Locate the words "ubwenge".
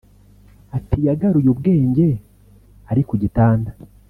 1.53-2.07